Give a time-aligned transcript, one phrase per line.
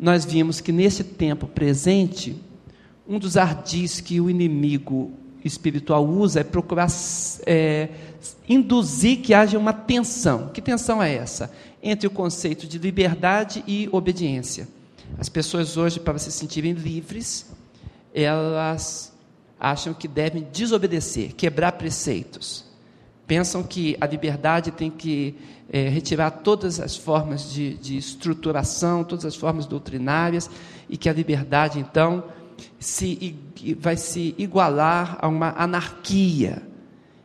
[0.00, 2.34] nós vimos que nesse tempo presente,
[3.06, 5.12] um dos ardis que o inimigo
[5.44, 6.88] espiritual usa é procurar
[7.46, 7.90] é,
[8.48, 10.48] induzir que haja uma tensão.
[10.48, 11.52] Que tensão é essa?
[11.82, 14.66] Entre o conceito de liberdade e obediência.
[15.18, 17.46] As pessoas hoje, para se sentirem livres,
[18.14, 19.12] elas
[19.58, 22.64] acham que devem desobedecer, quebrar preceitos.
[23.30, 25.36] Pensam que a liberdade tem que
[25.72, 30.50] é, retirar todas as formas de, de estruturação, todas as formas doutrinárias,
[30.88, 32.24] e que a liberdade, então,
[32.80, 33.36] se,
[33.78, 36.60] vai se igualar a uma anarquia.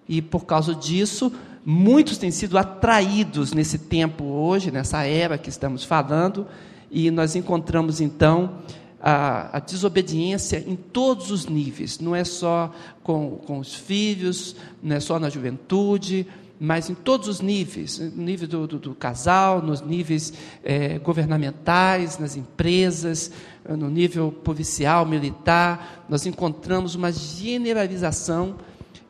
[0.08, 1.34] E por causa disso,
[1.66, 6.46] muitos têm sido atraídos nesse tempo hoje, nessa era que estamos falando,
[6.92, 8.60] e nós encontramos então
[9.08, 12.74] a, a, desobediência em todos os níveis, não é só
[13.04, 16.26] com, com os filhos, não é só na juventude,
[16.60, 20.34] mas em todos os níveis, no nível do, do, do casal, nos níveis
[20.64, 23.32] é, governamentais, nas empresas,
[23.70, 28.56] no nível policial, militar, nós encontramos uma generalização,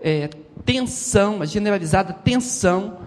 [0.02, 0.28] é,
[0.66, 2.98] tensão, uma generalizada tensão.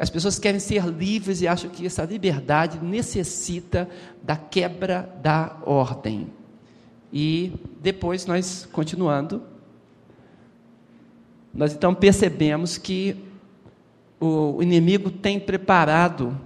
[0.00, 3.86] As pessoas querem ser livres e acham que essa liberdade necessita
[4.22, 6.37] da quebra da ordem.
[7.12, 9.42] E depois nós, continuando,
[11.52, 13.16] nós então percebemos que
[14.20, 16.38] o inimigo tem preparado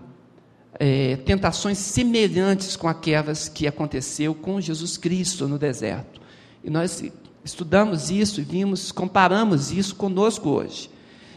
[0.78, 6.20] é, tentações semelhantes com aquelas que aconteceu com Jesus Cristo no deserto.
[6.62, 7.02] E nós
[7.44, 10.90] estudamos isso e vimos, comparamos isso conosco hoje.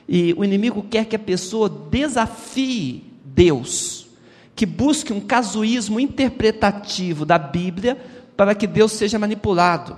[0.08, 4.08] E o inimigo quer que a pessoa desafie Deus,
[4.56, 7.98] que busque um casuísmo interpretativo da Bíblia
[8.36, 9.96] para que Deus seja manipulado.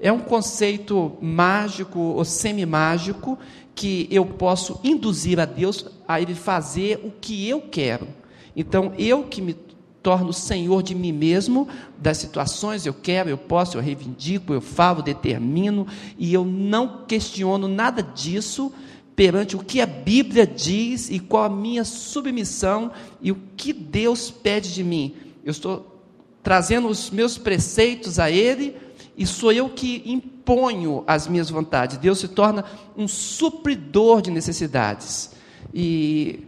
[0.00, 3.38] É um conceito mágico ou semi-mágico
[3.74, 8.08] que eu posso induzir a Deus a ele fazer o que eu quero.
[8.54, 9.54] Então, eu que me
[10.02, 15.02] torno senhor de mim mesmo, das situações, eu quero, eu posso, eu reivindico, eu falo,
[15.02, 18.72] determino, e eu não questiono nada disso
[19.14, 24.30] perante o que a Bíblia diz e qual a minha submissão e o que Deus
[24.30, 25.14] pede de mim.
[25.44, 25.97] Eu estou
[26.42, 28.76] trazendo os meus preceitos a Ele
[29.16, 31.96] e sou eu que imponho as minhas vontades.
[31.98, 32.64] Deus se torna
[32.96, 35.32] um supridor de necessidades.
[35.74, 36.44] E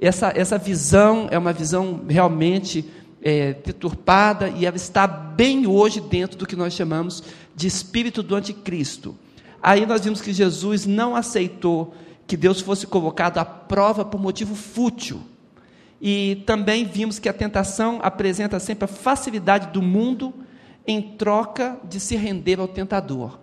[0.00, 2.84] essa, essa visão é uma visão realmente
[3.20, 7.22] é, deturpada e ela está bem hoje dentro do que nós chamamos
[7.54, 9.16] de espírito do anticristo.
[9.60, 11.94] Aí nós vimos que Jesus não aceitou
[12.26, 15.20] que Deus fosse colocado à prova por motivo fútil.
[16.00, 20.32] E também vimos que a tentação apresenta sempre a facilidade do mundo
[20.86, 23.38] em troca de se render ao tentador.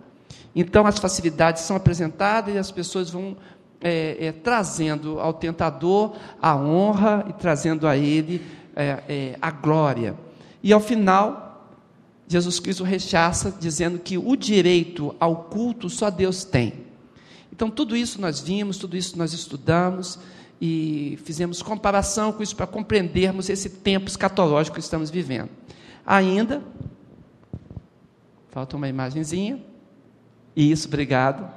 [0.54, 3.36] Então, as facilidades são apresentadas e as pessoas vão
[3.80, 8.40] é, é, trazendo ao tentador a honra e trazendo a ele
[8.74, 10.14] é, é, a glória.
[10.62, 11.68] E ao final,
[12.26, 16.72] Jesus Cristo rechaça, dizendo que o direito ao culto só Deus tem.
[17.52, 20.18] Então, tudo isso nós vimos, tudo isso nós estudamos
[20.60, 25.50] e fizemos comparação com isso para compreendermos esse tempo escatológico que estamos vivendo.
[26.06, 26.62] Ainda,
[28.54, 29.58] Falta uma imagenzinha.
[30.54, 31.50] Isso, obrigado.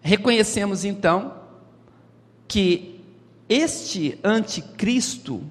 [0.00, 1.34] Reconhecemos então
[2.48, 2.98] que
[3.46, 5.44] este anticristo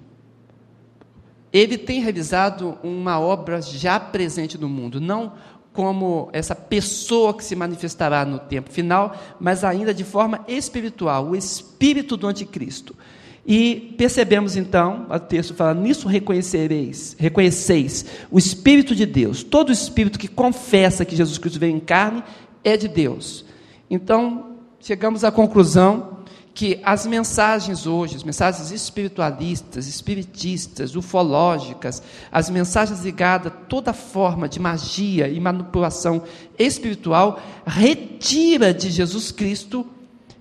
[1.54, 5.34] ele tem realizado uma obra já presente no mundo, não
[5.74, 11.36] como essa pessoa que se manifestará no tempo final, mas ainda de forma espiritual, o
[11.36, 12.96] espírito do anticristo.
[13.46, 19.44] E percebemos então, o texto fala: nisso reconhecereis, reconheceis o Espírito de Deus.
[19.44, 22.24] Todo espírito que confessa que Jesus Cristo veio em carne
[22.64, 23.44] é de Deus.
[23.90, 26.23] Então, chegamos à conclusão
[26.54, 34.48] que as mensagens hoje, as mensagens espiritualistas, espiritistas, ufológicas, as mensagens ligadas a toda forma
[34.48, 36.24] de magia e manipulação
[36.58, 39.86] espiritual, retira de Jesus Cristo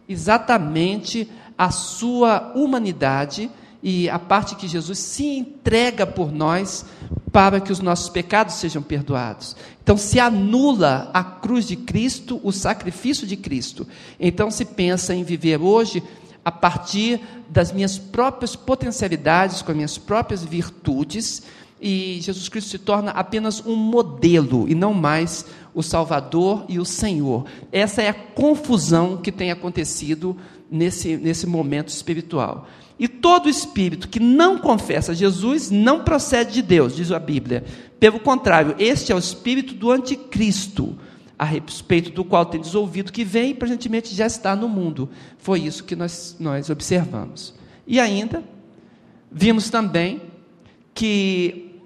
[0.06, 3.50] exatamente a sua humanidade
[3.82, 6.84] e a parte que Jesus se entrega por nós
[7.32, 9.56] para que os nossos pecados sejam perdoados.
[9.82, 13.86] Então se anula a cruz de Cristo, o sacrifício de Cristo.
[14.20, 16.02] Então se pensa em viver hoje
[16.44, 21.42] a partir das minhas próprias potencialidades, com as minhas próprias virtudes,
[21.80, 25.44] e Jesus Cristo se torna apenas um modelo e não mais
[25.74, 27.44] o Salvador e o Senhor.
[27.72, 30.36] Essa é a confusão que tem acontecido
[30.70, 32.68] nesse, nesse momento espiritual.
[33.02, 37.64] E todo espírito que não confessa Jesus não procede de Deus, diz a Bíblia.
[37.98, 40.96] Pelo contrário, este é o espírito do anticristo,
[41.36, 45.10] a respeito do qual tem ouvido que vem e presentemente já está no mundo.
[45.36, 47.52] Foi isso que nós, nós observamos.
[47.88, 48.40] E ainda,
[49.32, 50.22] vimos também
[50.94, 51.80] que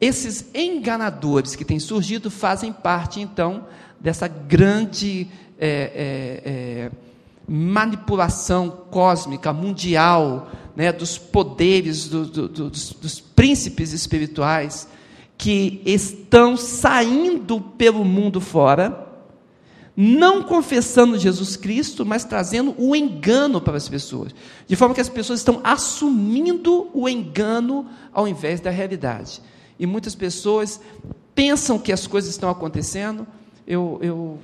[0.00, 3.66] esses enganadores que têm surgido fazem parte, então,
[4.00, 5.28] dessa grande
[5.58, 6.90] é, é, é,
[7.48, 14.86] manipulação cósmica, mundial, né, dos poderes, do, do, dos, dos príncipes espirituais,
[15.36, 19.06] que estão saindo pelo mundo fora,
[19.96, 24.32] não confessando Jesus Cristo, mas trazendo o engano para as pessoas.
[24.66, 29.40] De forma que as pessoas estão assumindo o engano ao invés da realidade.
[29.78, 30.80] E muitas pessoas
[31.34, 33.26] pensam que as coisas estão acontecendo.
[33.66, 34.38] Eu, eu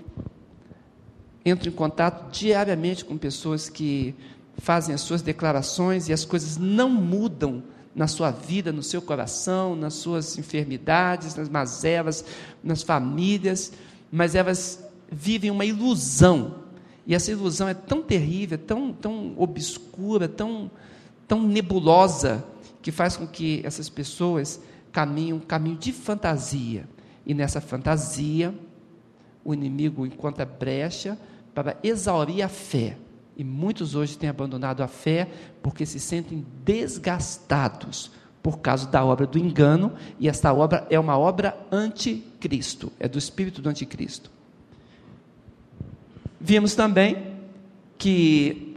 [1.44, 4.14] entro em contato diariamente com pessoas que
[4.56, 7.62] fazem as suas declarações e as coisas não mudam
[7.94, 12.24] na sua vida, no seu coração, nas suas enfermidades, nas mazelas,
[12.62, 13.72] nas famílias,
[14.10, 16.56] mas elas vivem uma ilusão.
[17.06, 20.70] E essa ilusão é tão terrível, tão, tão obscura, tão,
[21.28, 22.44] tão nebulosa,
[22.82, 24.60] que faz com que essas pessoas
[24.92, 26.88] caminhem um caminho de fantasia.
[27.24, 28.54] E nessa fantasia,
[29.44, 31.18] o inimigo encontra brecha
[31.54, 32.96] para exaurir a fé.
[33.36, 35.28] E muitos hoje têm abandonado a fé
[35.62, 38.10] porque se sentem desgastados
[38.42, 43.18] por causa da obra do engano, e esta obra é uma obra anticristo, é do
[43.18, 44.30] espírito do anticristo.
[46.38, 47.38] Vimos também
[47.96, 48.76] que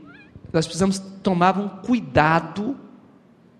[0.54, 2.78] nós precisamos tomar um cuidado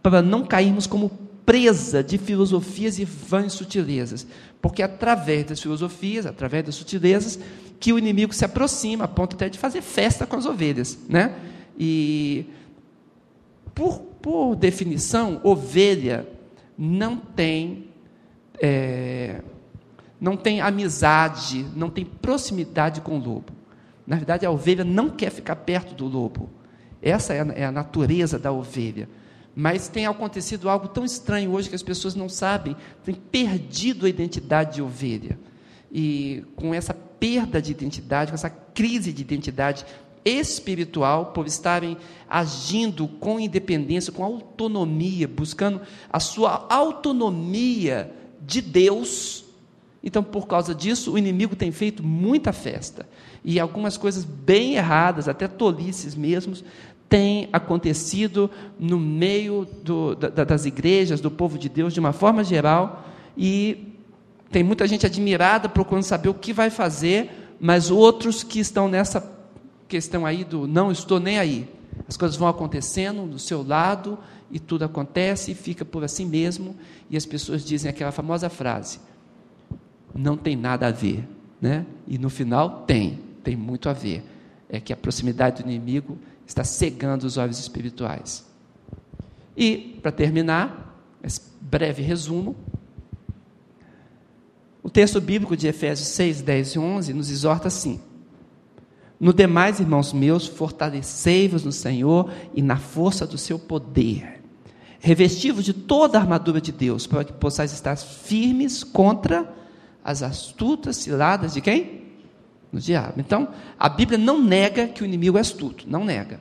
[0.02, 1.10] para não cairmos como
[1.46, 4.26] presa de filosofias e vãs sutilezas,
[4.62, 7.38] porque através das filosofias, através das sutilezas,
[7.80, 11.36] que o inimigo se aproxima, a ponto até de fazer festa com as ovelhas, né?
[11.78, 12.46] E
[13.76, 16.28] por, por definição, ovelha
[16.78, 17.88] não tem
[18.60, 19.42] é,
[20.20, 23.54] não tem amizade, não tem proximidade com o lobo.
[24.06, 26.50] Na verdade, a ovelha não quer ficar perto do lobo.
[27.02, 29.08] Essa é a, é a natureza da ovelha.
[29.56, 34.10] Mas tem acontecido algo tão estranho hoje que as pessoas não sabem, têm perdido a
[34.10, 35.38] identidade de ovelha.
[35.92, 39.86] E com essa perda de identidade, com essa crise de identidade
[40.24, 41.98] espiritual, por estarem
[42.30, 45.82] agindo com independência, com autonomia, buscando
[46.12, 48.12] a sua autonomia
[48.46, 49.46] de Deus.
[50.04, 53.08] Então, por causa disso, o inimigo tem feito muita festa.
[53.44, 56.54] E algumas coisas bem erradas, até tolices mesmo,
[57.08, 62.44] têm acontecido no meio do, da, das igrejas, do povo de Deus, de uma forma
[62.44, 63.06] geral,
[63.38, 63.87] e
[64.52, 69.36] tem muita gente admirada procurando saber o que vai fazer, mas outros que estão nessa
[69.88, 71.68] questão aí do não estou nem aí.
[72.08, 74.18] As coisas vão acontecendo do seu lado
[74.52, 76.76] e tudo acontece e fica por assim mesmo,
[77.10, 79.00] e as pessoas dizem aquela famosa frase:
[80.14, 81.28] não tem nada a ver,
[81.60, 81.86] né?
[82.08, 84.24] E no final tem, tem muito a ver.
[84.70, 88.46] É que a proximidade do inimigo está cegando os olhos espirituais.
[89.56, 92.56] E, para terminar, esse breve resumo,
[94.88, 98.00] o texto bíblico de Efésios 6, 10 e 11 nos exorta assim:
[99.20, 104.42] No demais, irmãos meus, fortalecei-vos no Senhor e na força do seu poder.
[105.02, 109.54] Revestivos de toda a armadura de Deus, para que possais estar firmes contra
[110.02, 112.04] as astutas ciladas de quem?
[112.72, 113.16] No diabo.
[113.18, 116.40] Então, a Bíblia não nega que o inimigo é astuto, não nega.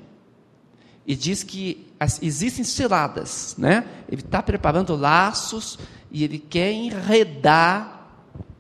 [1.05, 1.89] E diz que
[2.23, 3.85] existem ciladas, né?
[4.09, 5.81] Ele está preparando laços
[6.13, 7.96] e ele quer enredar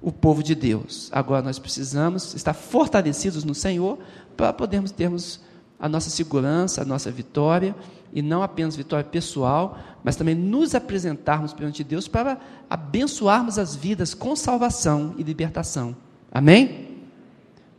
[0.06, 1.08] o povo de Deus.
[1.10, 3.98] Agora nós precisamos estar fortalecidos no Senhor
[4.36, 5.40] para podermos termos
[5.80, 7.74] a nossa segurança, a nossa vitória,
[8.12, 12.38] e não apenas vitória pessoal, mas também nos apresentarmos perante Deus para
[12.70, 15.96] abençoarmos as vidas com salvação e libertação.
[16.30, 17.00] Amém?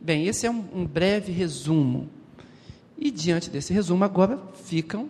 [0.01, 2.09] Bem, esse é um, um breve resumo.
[2.97, 5.07] E diante desse resumo, agora ficam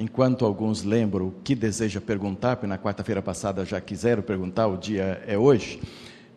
[0.00, 4.78] Enquanto alguns lembram o que deseja perguntar, porque na quarta-feira passada já quiseram perguntar, o
[4.78, 5.78] dia é hoje.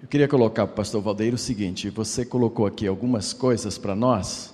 [0.02, 3.96] Eu queria colocar para o pastor Valdeiro o seguinte: você colocou aqui algumas coisas para
[3.96, 4.54] nós,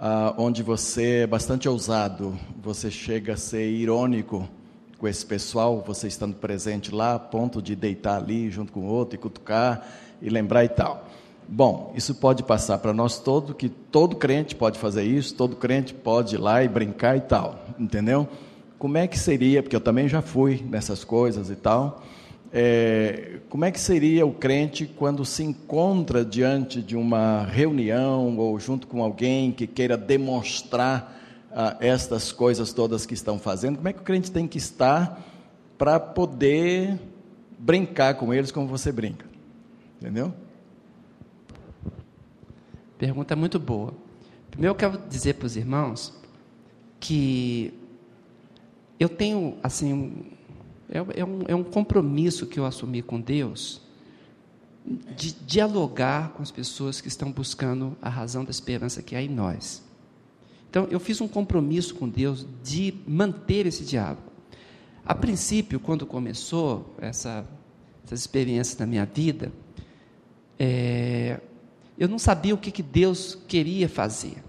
[0.00, 4.48] ah, onde você é bastante ousado, você chega a ser irônico
[4.96, 8.86] com esse pessoal, você estando presente lá, a ponto de deitar ali junto com o
[8.86, 9.86] outro e cutucar
[10.22, 11.06] e lembrar e tal.
[11.48, 15.92] Bom, isso pode passar para nós todo, que todo crente pode fazer isso, todo crente
[15.92, 18.26] pode ir lá e brincar e tal, entendeu?
[18.78, 22.02] Como é que seria, porque eu também já fui nessas coisas e tal,
[22.54, 28.60] é, como é que seria o crente quando se encontra diante de uma reunião ou
[28.60, 31.18] junto com alguém que queira demonstrar
[31.50, 33.76] ah, estas coisas todas que estão fazendo?
[33.76, 35.18] Como é que o crente tem que estar
[35.78, 36.98] para poder
[37.58, 39.24] brincar com eles como você brinca?
[39.98, 40.34] Entendeu?
[43.02, 43.92] Pergunta muito boa.
[44.48, 46.14] Primeiro eu quero dizer para os irmãos
[47.00, 47.74] que
[48.96, 50.22] eu tenho, assim,
[50.88, 53.82] é, é, um, é um compromisso que eu assumi com Deus
[55.16, 59.28] de dialogar com as pessoas que estão buscando a razão da esperança que há em
[59.28, 59.82] nós.
[60.70, 64.30] Então, eu fiz um compromisso com Deus de manter esse diálogo.
[65.04, 67.44] A princípio, quando começou essa,
[68.04, 69.52] essas experiências na minha vida,
[70.56, 71.40] é,
[72.02, 74.42] eu não sabia o que, que Deus queria fazer.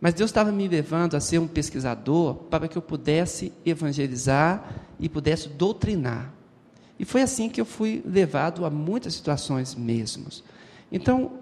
[0.00, 5.08] Mas Deus estava me levando a ser um pesquisador para que eu pudesse evangelizar e
[5.08, 6.34] pudesse doutrinar.
[6.98, 10.42] E foi assim que eu fui levado a muitas situações mesmos.
[10.90, 11.34] Então,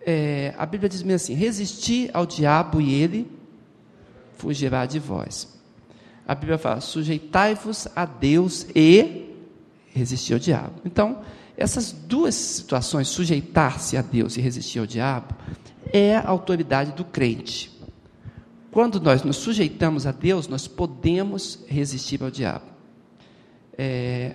[0.00, 3.30] é, a Bíblia diz assim: resistir ao diabo e ele
[4.36, 5.60] fugirá de vós.
[6.26, 9.32] A Bíblia fala: sujeitai-vos a Deus e
[9.94, 10.80] resistir ao diabo.
[10.84, 11.22] Então,
[11.56, 15.34] essas duas situações, sujeitar-se a Deus e resistir ao diabo,
[15.92, 17.70] é a autoridade do crente.
[18.70, 22.64] Quando nós nos sujeitamos a Deus, nós podemos resistir ao diabo.
[23.76, 24.34] É,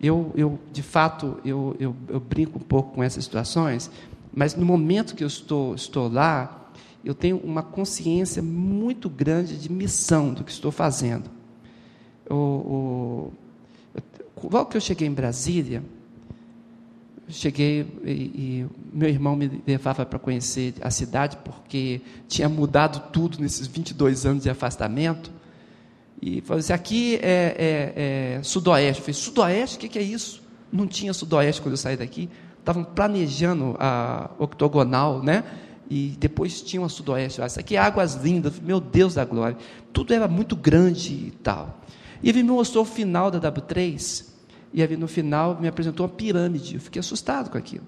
[0.00, 3.90] eu, eu, de fato, eu, eu, eu, brinco um pouco com essas situações,
[4.32, 6.70] mas no momento que eu estou, estou lá,
[7.04, 11.30] eu tenho uma consciência muito grande de missão do que estou fazendo.
[12.28, 13.32] O, o,
[14.44, 15.82] logo que eu cheguei em Brasília,
[17.28, 23.38] cheguei e, e, meu irmão me levava para conhecer a cidade porque tinha mudado tudo
[23.38, 25.30] nesses 22 anos de afastamento.
[26.20, 29.00] E falou assim: aqui é, é, é Sudoeste.
[29.00, 29.76] Eu falei: Sudoeste?
[29.76, 30.42] O que, que, é isso?
[30.72, 32.28] Não tinha Sudoeste quando eu saí daqui.
[32.58, 35.44] Estavam planejando a octogonal, né?
[35.90, 37.40] E depois tinha uma Sudoeste.
[37.40, 38.58] Isso aqui é Águas Lindas.
[38.58, 39.56] Meu Deus da glória.
[39.92, 41.80] Tudo era muito grande e tal.
[42.22, 44.37] E ele me mostrou o final da W3
[44.72, 46.74] e no final me apresentou uma pirâmide.
[46.74, 47.84] Eu fiquei assustado com aquilo.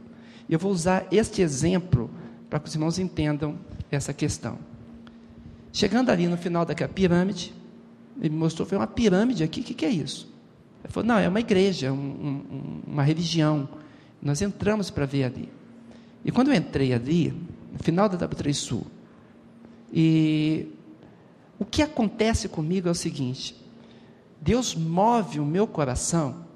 [0.49, 2.11] E eu vou usar este exemplo
[2.49, 3.59] para que os irmãos entendam
[3.91, 4.59] essa questão.
[5.73, 7.55] Chegando ali no final daquela pirâmide,
[8.21, 10.29] ele me mostrou, foi uma pirâmide aqui, o que, que, é isso?
[10.83, 13.69] Ele falou, não, é uma igreja, um, um, uma religião.
[14.21, 15.49] Nós entramos para ver ali.
[16.25, 17.31] E quando eu entrei ali,
[17.73, 18.87] no final da W3 Sul,
[19.93, 20.69] e
[21.59, 23.57] o que acontece comigo é o seguinte:
[24.41, 26.50] Deus move o meu coração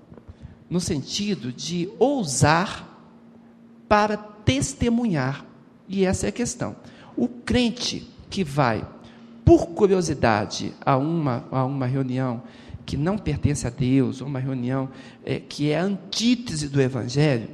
[0.74, 3.00] no sentido de ousar
[3.88, 5.46] para testemunhar.
[5.88, 6.74] E essa é a questão.
[7.16, 8.84] O crente que vai,
[9.44, 12.42] por curiosidade, a uma, a uma reunião
[12.84, 14.88] que não pertence a Deus, ou uma reunião
[15.24, 17.50] é, que é a antítese do Evangelho,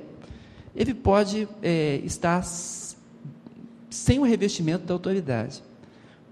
[0.75, 2.43] ele pode é, estar
[3.91, 5.63] sem o revestimento da autoridade.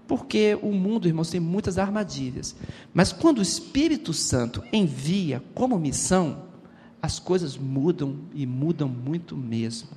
[0.07, 2.55] Porque o mundo, irmãos, tem muitas armadilhas.
[2.91, 6.48] Mas quando o Espírito Santo envia como missão,
[7.01, 9.89] as coisas mudam e mudam muito mesmo.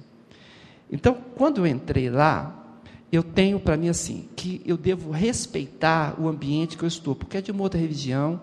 [0.91, 2.63] Então, quando eu entrei lá,
[3.11, 7.39] eu tenho para mim assim, que eu devo respeitar o ambiente que eu estou, porque
[7.39, 8.41] é de uma outra religião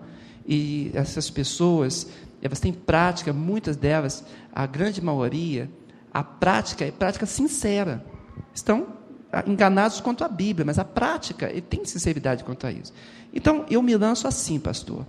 [0.48, 2.08] e essas pessoas,
[2.42, 4.24] elas têm prática, muitas delas,
[4.54, 5.70] a grande maioria,
[6.14, 8.04] a prática é prática sincera.
[8.54, 8.88] Estão
[9.46, 12.92] enganados quanto à Bíblia, mas a prática tem sinceridade quanto a isso.
[13.32, 15.06] Então, eu me lanço assim, pastor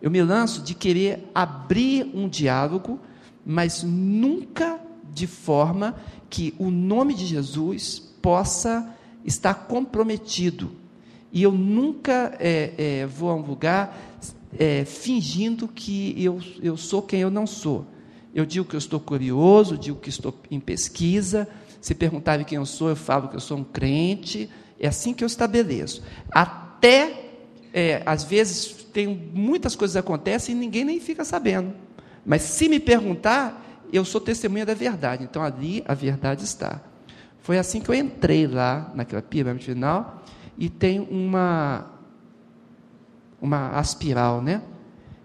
[0.00, 2.98] eu me lanço de querer abrir um diálogo,
[3.44, 4.80] mas nunca
[5.12, 5.96] de forma
[6.28, 10.70] que o nome de Jesus possa estar comprometido.
[11.32, 13.96] E eu nunca é, é, vou a um lugar
[14.58, 17.86] é, fingindo que eu, eu sou quem eu não sou.
[18.34, 21.48] Eu digo que eu estou curioso, digo que estou em pesquisa.
[21.80, 24.48] Se perguntarem quem eu sou, eu falo que eu sou um crente.
[24.78, 26.02] É assim que eu estabeleço.
[26.30, 27.30] Até,
[27.72, 31.72] é, às vezes, tem muitas coisas acontecem e ninguém nem fica sabendo.
[32.24, 35.24] Mas se me perguntar, eu sou testemunha da verdade.
[35.24, 36.80] Então ali a verdade está.
[37.40, 40.22] Foi assim que eu entrei lá naquela pirâmide final
[40.58, 41.86] e tem uma
[43.40, 44.62] uma aspiral, né?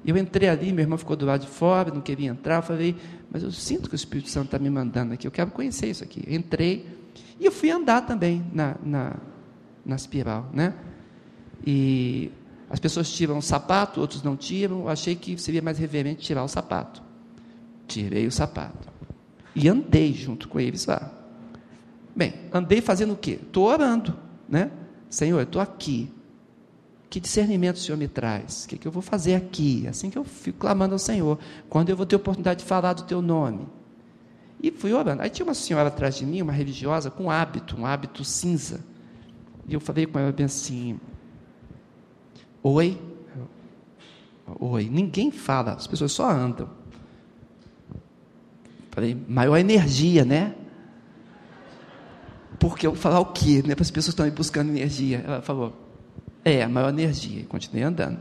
[0.06, 2.58] Eu entrei ali, meu irmão ficou do lado de fora, não queria entrar.
[2.58, 2.96] Eu falei,
[3.30, 6.04] mas eu sinto que o Espírito Santo está me mandando aqui, eu quero conhecer isso
[6.04, 6.24] aqui.
[6.28, 6.86] entrei
[7.40, 9.16] e eu fui andar também na, na,
[9.86, 10.74] na espiral, né?
[11.66, 12.32] E
[12.75, 14.82] as pessoas tiram o sapato, outros não tiram.
[14.82, 17.01] Eu achei que seria mais reverente tirar o sapato.
[17.88, 18.89] Tirei o sapato.
[19.55, 21.10] E andei junto com eles lá.
[22.13, 23.39] Bem, andei fazendo o quê?
[23.41, 24.13] Estou orando,
[24.50, 24.70] né?
[25.10, 26.12] Senhor, eu estou aqui.
[27.10, 28.65] Que discernimento o Senhor me traz?
[28.65, 29.88] O que, que eu vou fazer aqui?
[29.88, 31.39] Assim que eu fico clamando ao Senhor.
[31.70, 33.65] Quando eu vou ter oportunidade de falar do teu nome?
[34.62, 35.22] E fui orando.
[35.22, 38.84] Aí tinha uma senhora atrás de mim, uma religiosa, com hábito, um hábito cinza.
[39.65, 41.00] E eu falei com ela bem assim:
[42.68, 43.00] Oi?
[44.60, 44.90] Oi.
[44.92, 46.68] Ninguém fala, as pessoas só andam.
[48.90, 50.56] Falei, maior energia, né?
[52.60, 53.62] Porque eu falar o quê?
[53.64, 53.76] Né?
[53.76, 55.24] Para as pessoas estão buscando energia.
[55.24, 55.76] Ela falou,
[56.44, 57.42] é, maior energia.
[57.42, 58.20] E continuei andando.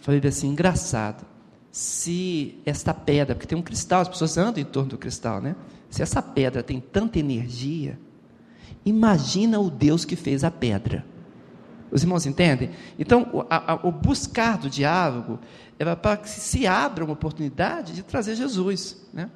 [0.00, 1.26] Falei assim, engraçado,
[1.70, 5.54] se esta pedra, porque tem um cristal, as pessoas andam em torno do cristal, né?
[5.90, 8.00] Se essa pedra tem tanta energia,
[8.86, 11.04] imagina o Deus que fez a pedra.
[11.90, 12.70] Os irmãos entendem?
[12.98, 15.38] Então, o, a, o buscar do diálogo
[15.78, 18.96] era para que se abra uma oportunidade de trazer Jesus.
[19.12, 19.30] Né?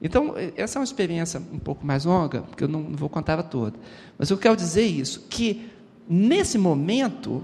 [0.00, 3.42] Então, essa é uma experiência um pouco mais longa, porque eu não, não vou contar
[3.44, 3.78] toda.
[4.16, 5.70] Mas eu quero dizer isso, que
[6.08, 7.42] nesse momento,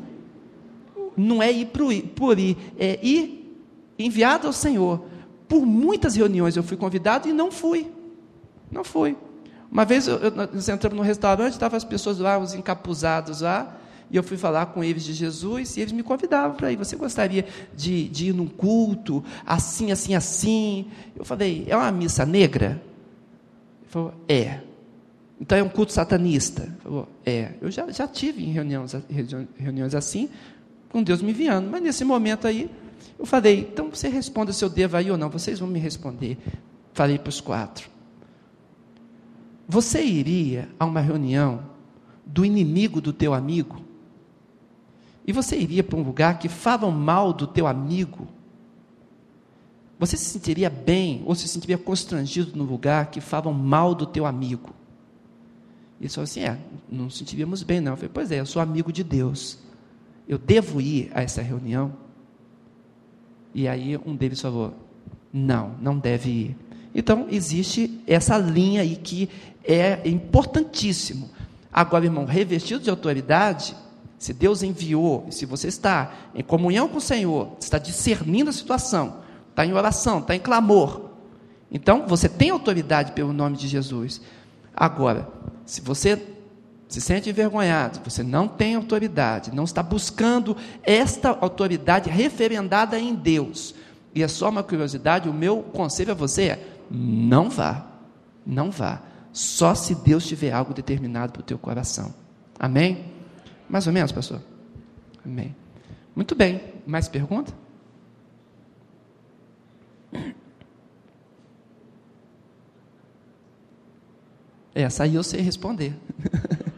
[1.16, 3.58] não é ir por ir, por ir é ir
[3.98, 5.04] enviado ao Senhor.
[5.46, 7.90] Por muitas reuniões eu fui convidado e não fui.
[8.70, 9.16] Não fui.
[9.70, 13.76] Uma vez eu, eu, nós entramos no restaurante, estavam as pessoas lá, os encapuzados lá,
[14.10, 16.76] e eu fui falar com eles de Jesus e eles me convidavam para ir.
[16.76, 17.44] Você gostaria
[17.74, 20.86] de, de ir num culto assim, assim, assim?
[21.16, 22.82] Eu falei, é uma missa negra?
[23.82, 24.60] Ele falou, é.
[25.40, 26.62] Então é um culto satanista?
[26.62, 27.52] Ele falou, é.
[27.60, 28.94] Eu já, já tive em reuniões,
[29.56, 30.28] reuniões assim,
[30.88, 32.70] com Deus me enviando, mas nesse momento aí,
[33.18, 36.38] eu falei, então você responda se eu devo aí ou não, vocês vão me responder.
[36.92, 37.88] Falei para os quatro.
[39.66, 41.64] Você iria a uma reunião
[42.24, 43.83] do inimigo do teu amigo?
[45.26, 48.28] E você iria para um lugar que falam mal do teu amigo?
[49.98, 54.26] Você se sentiria bem ou se sentiria constrangido no lugar que falam mal do teu
[54.26, 54.74] amigo?
[56.00, 56.58] Ele falou assim: é,
[56.90, 57.92] não nos sentiríamos bem, não.
[57.92, 59.58] Eu falei: pois é, eu sou amigo de Deus.
[60.28, 61.94] Eu devo ir a essa reunião?
[63.54, 64.74] E aí um deles falou:
[65.32, 66.56] não, não deve ir.
[66.94, 69.30] Então existe essa linha aí que
[69.64, 71.30] é importantíssimo.
[71.72, 73.74] Agora, irmão, revestido de autoridade,
[74.24, 79.16] se Deus enviou, se você está em comunhão com o Senhor, está discernindo a situação,
[79.50, 81.10] está em oração, está em clamor,
[81.70, 84.22] então você tem autoridade pelo nome de Jesus.
[84.74, 85.28] Agora,
[85.66, 86.26] se você
[86.88, 93.74] se sente envergonhado, você não tem autoridade, não está buscando esta autoridade referendada em Deus,
[94.14, 97.88] e é só uma curiosidade, o meu conselho a você é: não vá,
[98.46, 99.02] não vá,
[99.34, 102.14] só se Deus tiver algo determinado para o teu coração.
[102.58, 103.12] Amém?
[103.68, 104.40] Mais ou menos, pastor?
[105.24, 105.54] Amém.
[106.14, 106.60] Muito bem.
[106.86, 107.52] Mais pergunta?
[114.74, 115.94] Essa aí eu sei responder.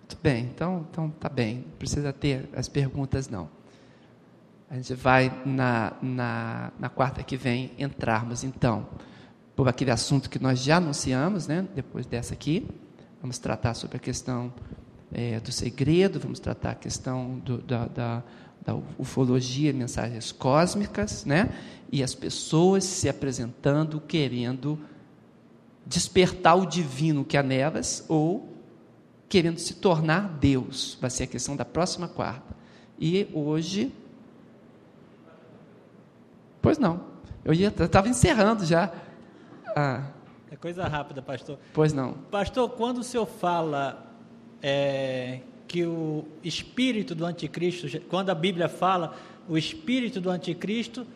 [0.00, 1.58] Muito bem, então, então tá bem.
[1.58, 3.48] Não precisa ter as perguntas, não.
[4.68, 8.88] A gente vai na, na, na quarta que vem entrarmos, então
[9.56, 11.66] por aquele assunto que nós já anunciamos, né?
[11.74, 12.66] depois dessa aqui.
[13.20, 14.52] Vamos tratar sobre a questão
[15.12, 18.22] é, do segredo, vamos tratar a questão do, da, da,
[18.64, 21.50] da, ufologia, mensagens cósmicas, né?
[21.90, 24.78] e as pessoas se apresentando querendo
[25.86, 28.52] despertar o divino que há nelas ou
[29.28, 30.98] querendo se tornar Deus.
[31.00, 32.54] Vai ser a questão da próxima quarta.
[32.98, 33.92] E hoje.
[36.60, 37.00] Pois não.
[37.44, 38.92] Eu estava encerrando já.
[39.74, 40.04] Ah.
[40.50, 41.58] É coisa rápida, pastor.
[41.72, 42.12] Pois não.
[42.30, 44.06] Pastor, quando o senhor fala
[44.62, 49.14] é, que o espírito do anticristo, quando a Bíblia fala
[49.48, 51.06] o espírito do anticristo,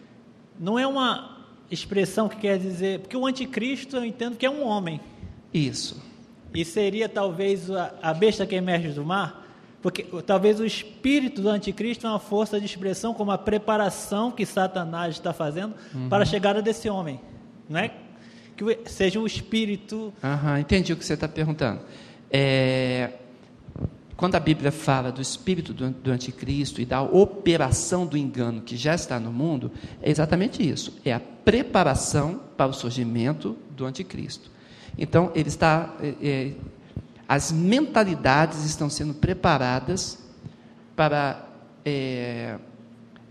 [0.59, 1.39] não é uma
[1.71, 3.01] expressão que quer dizer.
[3.01, 5.01] Porque o anticristo eu entendo que é um homem.
[5.55, 6.03] Isso.
[6.53, 9.47] E seria talvez a, a besta que emerge do mar?
[9.81, 14.45] Porque talvez o espírito do anticristo é uma força de expressão como a preparação que
[14.45, 16.09] Satanás está fazendo uhum.
[16.09, 17.21] para a chegada desse homem.
[17.69, 17.93] Não é?
[18.65, 20.13] Que seja o espírito.
[20.23, 21.81] Aham, entendi o que você está perguntando.
[22.31, 23.13] É,
[24.17, 28.77] quando a Bíblia fala do espírito do, do, anticristo e da operação do engano que
[28.77, 29.71] já está no mundo,
[30.03, 30.99] é exatamente isso.
[31.05, 34.51] É a preparação para o surgimento do anticristo.
[34.99, 35.95] Então, ele está.
[36.01, 36.53] É, é,
[37.29, 40.19] as mentalidades estão sendo preparadas
[40.97, 41.47] para
[41.85, 42.59] é,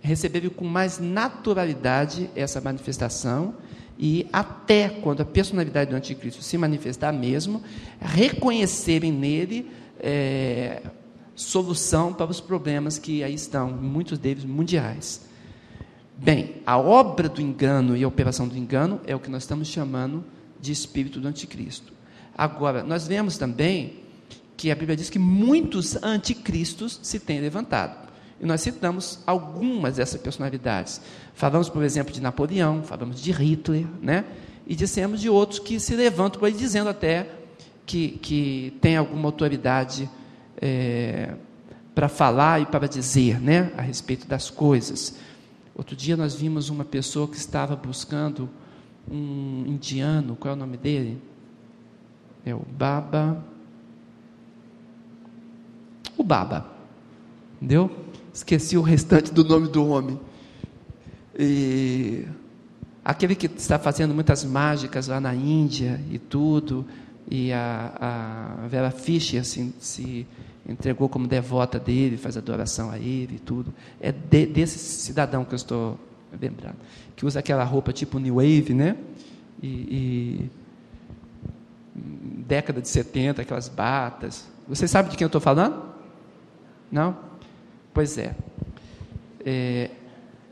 [0.01, 3.55] receber com mais naturalidade essa manifestação
[3.99, 7.63] e até quando a personalidade do anticristo se manifestar mesmo,
[7.99, 10.83] reconhecerem nele é,
[11.35, 15.25] solução para os problemas que aí estão, muitos deles mundiais.
[16.15, 19.67] Bem, a obra do engano e a operação do engano é o que nós estamos
[19.67, 20.23] chamando
[20.59, 21.93] de espírito do anticristo.
[22.35, 24.03] Agora, nós vemos também
[24.55, 28.06] que a Bíblia diz que muitos anticristos se têm levantado.
[28.39, 31.01] E nós citamos algumas dessas personalidades.
[31.33, 34.25] Falamos, por exemplo, de Napoleão, falamos de Hitler, né?
[34.67, 37.29] e dissemos de outros que se levantam aí dizendo até
[37.85, 40.09] que, que tem alguma autoridade
[40.61, 41.33] é,
[41.95, 43.71] para falar e para dizer né?
[43.77, 45.17] a respeito das coisas.
[45.73, 48.49] Outro dia nós vimos uma pessoa que estava buscando
[49.09, 51.21] um indiano, qual é o nome dele?
[52.45, 53.41] É o Baba.
[56.17, 56.65] o Baba.
[57.55, 57.89] Entendeu?
[58.37, 60.19] Esqueci o restante do nome do homem.
[61.39, 62.23] E
[63.03, 66.85] aquele que está fazendo muitas mágicas lá na Índia e tudo,
[67.27, 70.27] e a, a Vera Fischer assim, se
[70.69, 73.73] entregou como devota dele, faz adoração a ele e tudo.
[73.99, 75.99] É de, desse cidadão que eu estou
[76.39, 76.77] lembrando,
[77.15, 78.97] que usa aquela roupa tipo New Wave, né?
[79.63, 80.51] E, e
[82.45, 84.47] década de 70, aquelas batas.
[84.67, 85.87] Você sabe de quem eu estou falando?
[86.91, 87.26] Não?
[87.97, 88.35] Pois é.
[89.43, 89.89] é.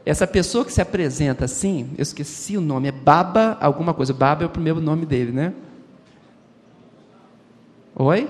[0.04, 4.16] Essa pessoa que se apresenta assim, eu esqueci o nome, é Baba alguma coisa.
[4.16, 5.54] Baba é o primeiro nome dele, né?
[7.96, 8.28] Oi?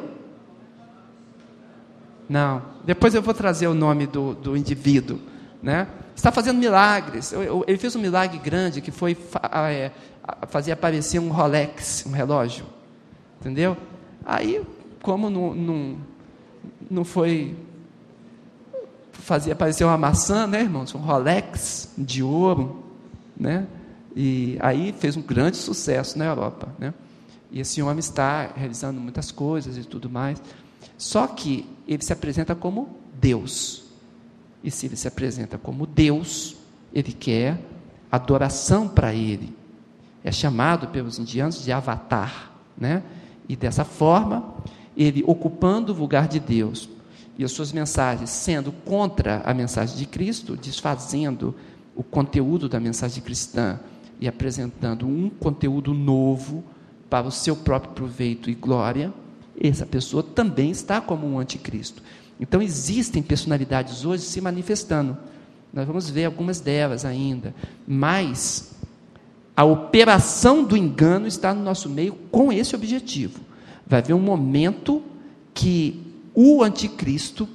[2.28, 2.62] Não.
[2.84, 5.18] Depois eu vou trazer o nome do, do indivíduo.
[5.64, 5.88] Né?
[6.14, 7.34] Está fazendo milagres.
[7.68, 9.18] Ele fez um milagre grande que foi
[9.54, 9.92] é,
[10.50, 12.66] fazer aparecer um Rolex, um relógio.
[13.40, 13.78] Entendeu?
[14.26, 14.62] Aí,
[15.02, 15.98] como não, não,
[16.92, 17.56] não foi
[19.22, 20.94] fazer aparecer uma maçã, né, irmãos?
[20.94, 22.84] Um Rolex de ouro,
[23.36, 23.68] né?
[24.16, 26.94] E aí fez um grande sucesso na Europa, né?
[27.52, 30.42] E esse homem está realizando muitas coisas e tudo mais.
[30.98, 33.86] Só que ele se apresenta como Deus.
[34.64, 36.56] E se ele se apresenta como Deus,
[36.94, 37.60] ele quer
[38.12, 39.56] adoração para ele.
[40.24, 43.04] É chamado pelos indianos de avatar, né?
[43.48, 44.56] E dessa forma,
[44.98, 46.90] ele ocupando o lugar de Deus
[47.38, 51.56] e as suas mensagens sendo contra a mensagem de Cristo, desfazendo
[51.96, 53.80] o conteúdo da mensagem cristã
[54.20, 56.64] e apresentando um conteúdo novo
[57.10, 59.14] para o seu próprio proveito e glória,
[59.60, 62.02] essa pessoa também está como um anticristo.
[62.40, 65.18] Então existem personalidades hoje se manifestando.
[65.74, 67.54] Nós vamos ver algumas delas ainda,
[67.88, 68.76] mas
[69.56, 73.40] a operação do engano está no nosso meio com esse objetivo.
[73.88, 75.02] Vai haver um momento
[75.54, 76.05] que
[76.36, 77.48] o anticristo,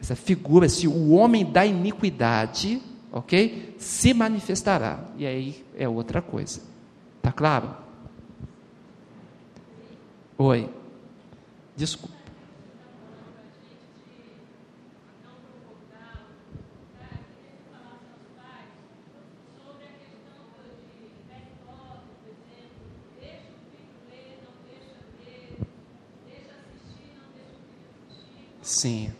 [0.00, 3.76] essa figura, esse o homem da iniquidade, ok?
[3.78, 5.04] Se manifestará.
[5.16, 6.60] E aí é outra coisa.
[7.22, 7.74] Tá claro?
[10.36, 10.68] Oi.
[11.76, 12.13] Desculpa.
[28.64, 29.12] Sim.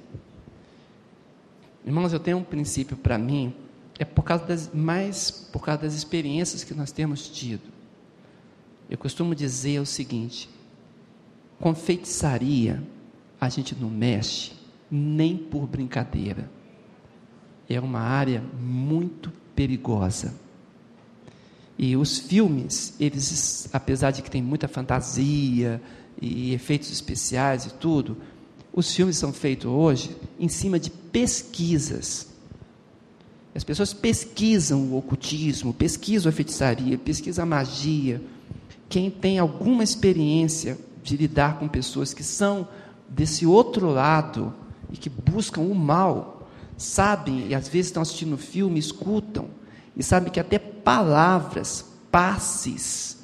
[1.84, 3.54] Irmãos, eu tenho um princípio para mim,
[3.98, 7.70] é por causa das mais por causa das experiências que nós temos tido.
[8.88, 10.48] Eu costumo dizer o seguinte:
[11.60, 12.82] com feitiçaria
[13.38, 14.52] a gente não mexe
[14.90, 16.50] nem por brincadeira.
[17.68, 20.34] É uma área muito perigosa.
[21.76, 25.82] E os filmes, eles, apesar de que tem muita fantasia
[26.20, 28.16] e efeitos especiais e tudo,
[28.74, 32.26] os filmes são feitos hoje em cima de pesquisas.
[33.54, 38.20] As pessoas pesquisam o ocultismo, pesquisam a feitiçaria, pesquisam a magia.
[38.88, 42.66] Quem tem alguma experiência de lidar com pessoas que são
[43.08, 44.52] desse outro lado
[44.90, 49.46] e que buscam o mal, sabem, e às vezes estão assistindo filme, escutam,
[49.96, 53.18] e sabem que até palavras, passes,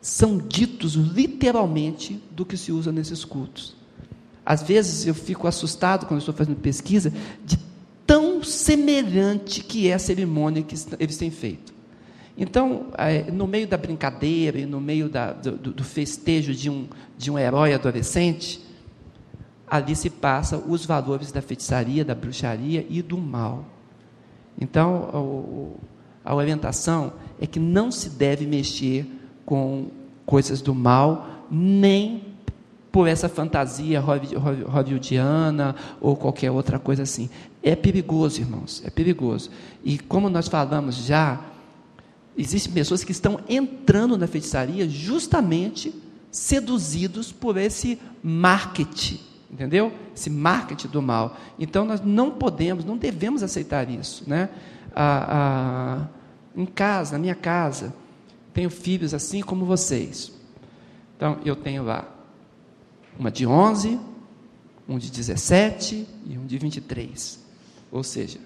[0.00, 3.77] são ditos literalmente do que se usa nesses cultos.
[4.48, 7.12] Às vezes eu fico assustado quando estou fazendo pesquisa
[7.44, 7.58] de
[8.06, 11.74] tão semelhante que é a cerimônia que eles têm feito.
[12.34, 16.88] Então, é, no meio da brincadeira e no meio da, do, do, festejo de um,
[17.18, 18.64] de um herói adolescente,
[19.66, 23.66] ali se passa os valores da feitiçaria, da bruxaria e do mal.
[24.58, 25.76] Então,
[26.24, 29.06] a orientação é que não se deve mexer
[29.44, 29.88] com
[30.24, 32.27] coisas do mal, nem
[32.90, 37.28] por essa fantasia hollywoodiana ou qualquer outra coisa assim.
[37.62, 39.50] É perigoso, irmãos, é perigoso.
[39.84, 41.40] E como nós falamos já,
[42.36, 45.94] existem pessoas que estão entrando na feitiçaria justamente
[46.30, 49.20] seduzidos por esse marketing,
[49.50, 49.92] entendeu?
[50.14, 51.36] Esse marketing do mal.
[51.58, 54.48] Então nós não podemos, não devemos aceitar isso, né?
[54.94, 56.08] Ah, ah,
[56.56, 57.94] em casa, na minha casa,
[58.54, 60.32] tenho filhos assim como vocês.
[61.16, 62.17] Então eu tenho lá
[63.18, 63.98] uma de 11,
[64.88, 67.38] um de 17 e um de 23.
[67.90, 68.38] Ou seja,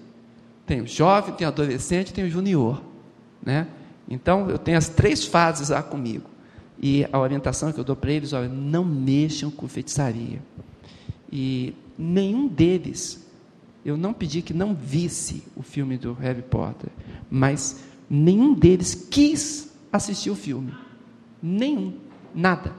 [0.65, 2.81] tem o jovem, tem o adolescente, tem o junior,
[3.43, 3.67] né?
[4.09, 6.29] Então, eu tenho as três fases lá comigo.
[6.81, 10.41] E a orientação que eu dou para eles, olha, não mexam com feitiçaria.
[11.31, 13.25] E nenhum deles,
[13.85, 16.89] eu não pedi que não visse o filme do Harry Potter,
[17.29, 20.73] mas nenhum deles quis assistir o filme.
[21.41, 21.93] Nenhum,
[22.33, 22.73] nada.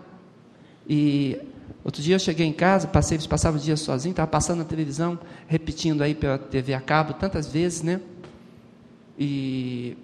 [0.88, 1.38] E
[1.84, 5.18] Outro dia eu cheguei em casa, passei, passava o dia sozinho, estava passando na televisão,
[5.46, 8.00] repetindo aí pela TV a cabo tantas vezes, né?
[9.18, 9.96] E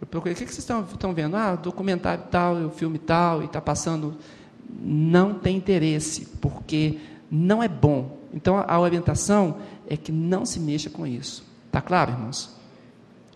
[0.00, 1.36] eu procurei, o que, que vocês estão, vendo?
[1.36, 4.16] Ah, documentário tal, o filme tal, e está passando.
[4.80, 6.98] Não tem interesse, porque
[7.30, 8.18] não é bom.
[8.32, 11.44] Então a orientação é que não se mexa com isso.
[11.66, 12.54] Está claro, irmãos?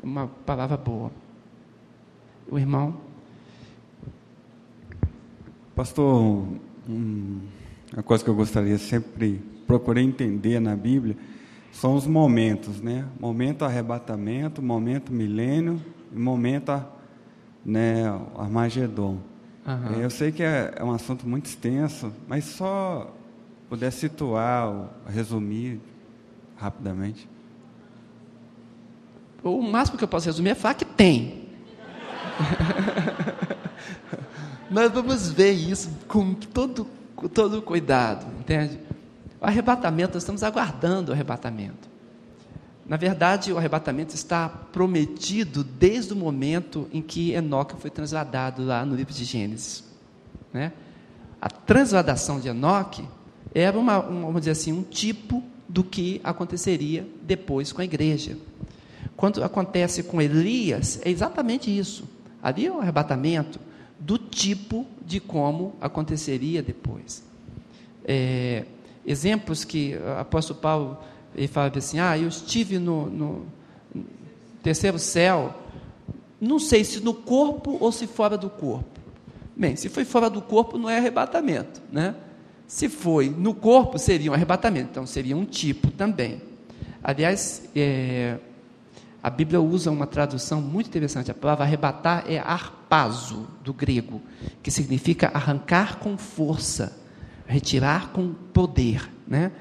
[0.02, 1.10] Uma palavra boa.
[2.50, 2.96] O irmão.
[5.74, 6.46] Pastor,
[6.88, 7.40] um,
[7.92, 11.16] uma coisa que eu gostaria sempre procurei entender na Bíblia
[11.70, 13.04] são os momentos, né?
[13.20, 15.80] Momento arrebatamento, momento milênio
[16.12, 16.72] e momento
[17.64, 18.04] né,
[18.36, 19.18] Armagedon.
[19.66, 20.00] Uhum.
[20.00, 23.14] Eu sei que é, é, um assunto muito extenso, mas só
[23.68, 25.78] puder situar, resumir
[26.56, 27.28] rapidamente.
[29.42, 31.48] O máximo que eu posso resumir é falar que tem.
[34.70, 38.78] Nós vamos ver isso com todo, com todo cuidado, entende?
[39.40, 41.88] O arrebatamento, nós estamos aguardando o arrebatamento.
[42.86, 48.84] Na verdade, o arrebatamento está prometido desde o momento em que Enoque foi transladado lá
[48.84, 49.84] no livro de Gênesis.
[50.52, 50.72] Né?
[51.40, 53.06] A transladação de Enoque
[53.54, 58.36] era uma, uma, vamos dizer assim, um tipo do que aconteceria depois com a igreja.
[59.16, 62.04] Quando acontece com Elias, é exatamente isso.
[62.42, 63.60] Ali é um arrebatamento
[63.98, 67.22] do tipo de como aconteceria depois.
[68.04, 68.64] É,
[69.06, 70.98] exemplos que o apóstolo Paulo
[71.34, 73.46] ele fala assim: Ah, eu estive no, no
[74.62, 75.54] terceiro céu,
[76.40, 78.98] não sei se no corpo ou se fora do corpo.
[79.56, 82.14] Bem, se foi fora do corpo, não é arrebatamento, né?
[82.66, 86.40] Se foi no corpo, seria um arrebatamento, então seria um tipo também.
[87.02, 88.38] Aliás, é,
[89.22, 91.30] a Bíblia usa uma tradução muito interessante.
[91.30, 92.38] A palavra arrebatar é
[92.88, 94.22] arpazo, do grego,
[94.62, 96.98] que significa arrancar com força,
[97.46, 99.10] retirar com poder.
[99.26, 99.52] Né?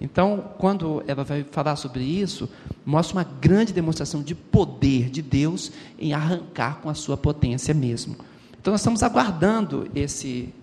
[0.00, 2.48] Então, quando ela vai falar sobre isso,
[2.84, 8.16] mostra uma grande demonstração de poder de Deus em arrancar com a sua potência mesmo.
[8.60, 10.54] Então, nós estamos aguardando esse,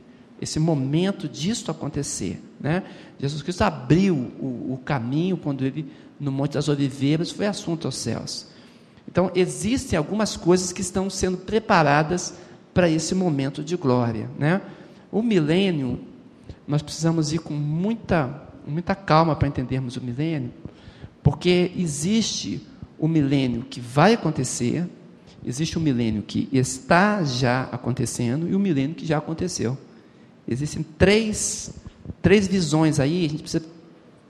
[0.41, 2.41] esse momento disso acontecer.
[2.59, 2.83] Né?
[3.19, 7.95] Jesus Cristo abriu o, o, caminho quando ele, no Monte das Oliveiras, foi assunto aos
[7.95, 8.52] céus.
[9.07, 12.33] Então, existem algumas coisas que estão sendo preparadas
[12.73, 14.29] para esse momento de glória.
[14.37, 14.61] Né?
[15.11, 15.99] O milênio,
[16.67, 20.51] nós precisamos ir com muita, muita calma para entendermos o milênio,
[21.21, 22.65] porque existe
[22.97, 24.87] o milênio que vai acontecer,
[25.45, 29.77] existe o milênio que está já acontecendo e o milênio que já aconteceu.
[30.47, 31.73] Existem três,
[32.21, 33.65] três visões aí, a gente precisa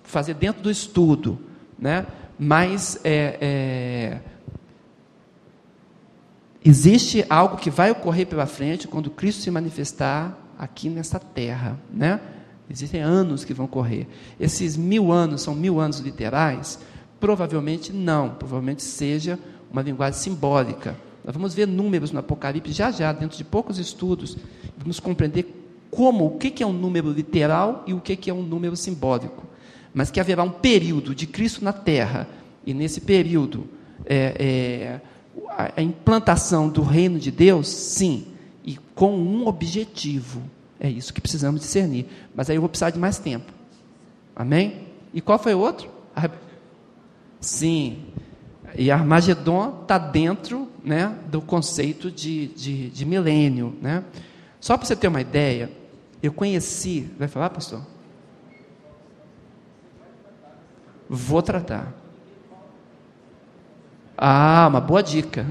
[0.03, 1.39] fazer dentro do estudo,
[1.79, 2.05] né?
[2.37, 4.19] mas é, é,
[6.63, 12.19] existe algo que vai ocorrer pela frente quando Cristo se manifestar aqui nessa terra, né?
[12.69, 14.07] Existem anos que vão correr.
[14.39, 16.79] Esses mil anos são mil anos literais?
[17.19, 18.29] Provavelmente não.
[18.31, 19.37] Provavelmente seja
[19.71, 20.95] uma linguagem simbólica.
[21.23, 24.37] Nós vamos ver números no Apocalipse já já, dentro de poucos estudos,
[24.77, 28.75] vamos compreender como, o que é um número literal e o que é um número
[28.75, 29.43] simbólico.
[29.93, 32.27] Mas que haverá um período de Cristo na Terra,
[32.65, 33.67] e nesse período,
[34.05, 35.01] é, é,
[35.75, 38.27] a implantação do reino de Deus, sim,
[38.63, 40.41] e com um objetivo.
[40.79, 42.07] É isso que precisamos discernir.
[42.35, 43.51] Mas aí eu vou precisar de mais tempo.
[44.35, 44.87] Amém?
[45.13, 45.89] E qual foi o outro?
[47.39, 48.05] Sim.
[48.75, 53.75] E Armagedon está dentro né, do conceito de, de, de milênio.
[53.81, 54.03] Né?
[54.59, 55.71] Só para você ter uma ideia,
[56.21, 57.09] eu conheci.
[57.17, 57.81] Vai falar, pastor?
[61.09, 61.93] Vou tratar.
[64.17, 65.45] Ah, uma boa dica.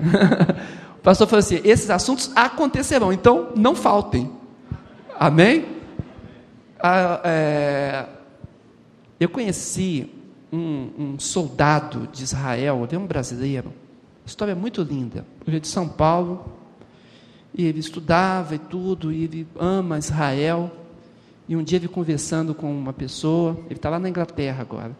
[0.98, 4.30] o pastor falou assim: esses assuntos acontecerão, então não faltem.
[5.18, 5.66] Amém?
[6.80, 8.06] Ah, é,
[9.20, 10.10] eu conheci
[10.52, 13.72] um, um, soldado de Israel, ele é um brasileiro,
[14.26, 15.24] história muito linda.
[15.46, 16.44] Ele é de São Paulo,
[17.54, 20.70] e ele estudava e tudo, e ele ama Israel.
[21.48, 24.96] E um dia ele conversando com uma pessoa, ele está lá na Inglaterra agora,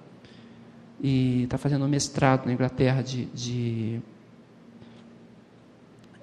[1.02, 4.00] e está fazendo um mestrado na Inglaterra de, de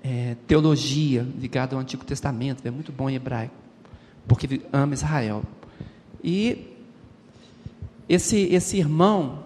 [0.01, 3.53] é, teologia ligado ao Antigo Testamento, é muito bom em hebraico,
[4.25, 5.43] porque ama Israel.
[6.23, 6.77] E
[8.07, 9.43] esse, esse irmão,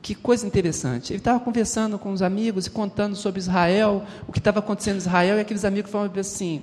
[0.00, 1.12] que coisa interessante.
[1.12, 4.98] Ele estava conversando com os amigos e contando sobre Israel, o que estava acontecendo em
[4.98, 6.62] Israel, e aqueles amigos falaram assim: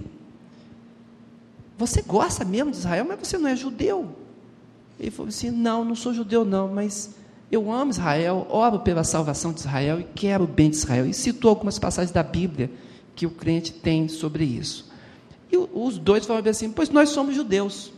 [1.77, 4.15] Você gosta mesmo de Israel, mas você não é judeu.
[4.99, 7.13] Ele falou assim: Não, não sou judeu, não, mas
[7.51, 11.05] eu amo Israel, oro pela salvação de Israel e quero o bem de Israel.
[11.05, 12.71] E citou algumas passagens da Bíblia
[13.15, 14.91] que o crente tem sobre isso.
[15.51, 17.93] E os dois falaram assim: Pois nós somos judeus.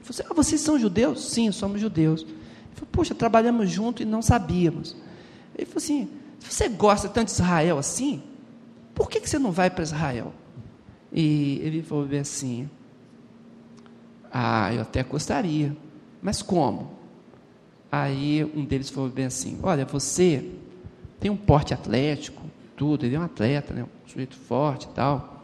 [0.00, 1.28] falou assim, ah, vocês são judeus?
[1.30, 2.22] Sim, somos judeus.
[2.22, 4.96] Ele falou, poxa, trabalhamos junto e não sabíamos.
[5.54, 6.08] Ele falou assim,
[6.40, 8.22] se você gosta tanto de Israel assim,
[8.94, 10.32] por que, que você não vai para Israel?
[11.12, 12.68] E ele falou assim,
[14.32, 15.76] ah, eu até gostaria,
[16.20, 16.95] mas como?
[18.02, 20.52] Aí um deles falou bem assim, olha, você
[21.18, 22.42] tem um porte atlético,
[22.76, 25.42] tudo, ele é um atleta, né, um sujeito forte e tal.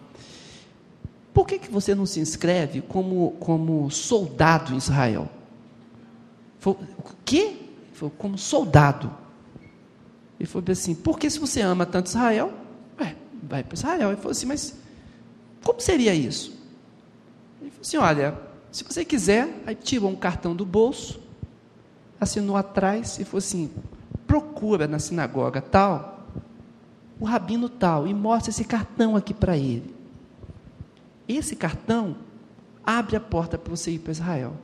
[1.32, 5.30] Por que, que você não se inscreve como, como soldado em Israel?
[6.58, 7.56] Falei, o quê?
[7.94, 9.10] Falou, como soldado.
[10.38, 12.52] Ele falou assim, porque se você ama tanto Israel,
[13.00, 14.08] ué, vai para Israel.
[14.10, 14.76] Ele falou assim, mas
[15.64, 16.50] como seria isso?
[17.62, 18.38] Ele falou assim, olha,
[18.70, 21.18] se você quiser, aí tirou um cartão do bolso,
[22.22, 23.68] assinou atrás e falou assim,
[24.28, 26.28] procura na sinagoga tal,
[27.18, 29.92] o rabino tal, e mostra esse cartão aqui para ele.
[31.28, 32.16] Esse cartão
[32.84, 34.54] abre a porta para você ir para Israel.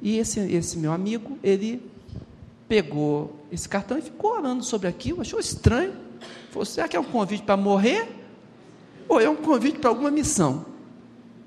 [0.00, 1.90] E esse, esse meu amigo, ele
[2.66, 5.92] pegou esse cartão e ficou orando sobre aquilo, achou estranho.
[6.50, 8.08] Falou, será que é um convite para morrer?
[9.08, 10.64] Ou é um convite para alguma missão?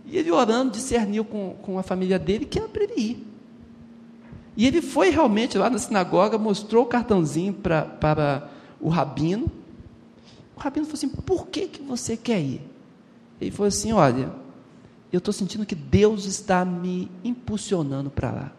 [0.05, 3.34] E ele orando, discerniu com, com a família dele que era para ele ir.
[4.57, 9.51] E ele foi realmente lá na sinagoga, mostrou o cartãozinho pra, para o rabino.
[10.55, 12.61] O rabino falou assim: por que, que você quer ir?
[13.41, 14.31] Ele falou assim: olha,
[15.11, 18.51] eu estou sentindo que Deus está me impulsionando para lá.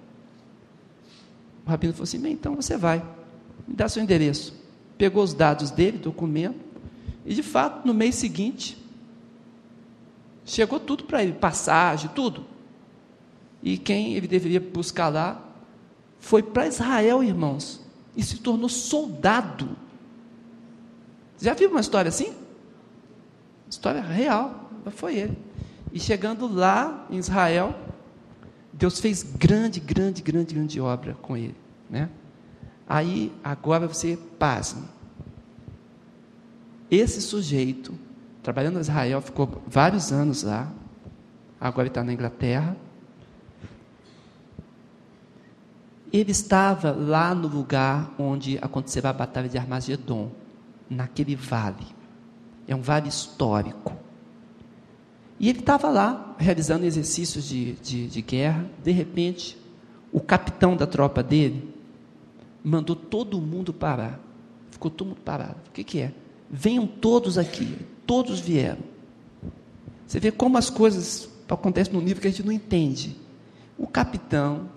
[1.64, 3.02] O rabino falou assim: bem, então você vai,
[3.66, 4.54] me dá seu endereço.
[4.98, 6.60] Pegou os dados dele, documento,
[7.24, 8.82] e de fato, no mês seguinte,
[10.44, 12.44] chegou tudo para ele, passagem, tudo.
[13.62, 15.45] E quem ele deveria buscar lá
[16.20, 17.80] foi para Israel, irmãos,
[18.16, 19.76] e se tornou soldado.
[21.38, 22.34] Já viu uma história assim?
[23.68, 25.38] História real, foi ele.
[25.92, 27.74] E chegando lá em Israel,
[28.72, 31.56] Deus fez grande, grande, grande, grande obra com ele,
[31.88, 32.08] né?
[32.88, 34.84] Aí, agora você pasme.
[36.90, 37.94] Esse sujeito,
[38.42, 40.70] trabalhando em Israel, ficou vários anos lá,
[41.60, 42.76] agora ele está na Inglaterra,
[46.16, 50.30] Ele estava lá no lugar onde aconteceu a batalha de Armagedon,
[50.88, 51.84] naquele vale.
[52.66, 53.94] É um vale histórico.
[55.38, 58.64] E ele estava lá, realizando exercícios de, de, de guerra.
[58.82, 59.58] De repente,
[60.10, 61.74] o capitão da tropa dele
[62.64, 64.18] mandou todo mundo parar.
[64.70, 65.58] Ficou todo mundo parado.
[65.68, 66.14] O que, que é?
[66.50, 67.76] Venham todos aqui.
[68.06, 68.80] Todos vieram.
[70.06, 73.14] Você vê como as coisas acontecem num nível que a gente não entende.
[73.76, 74.74] O capitão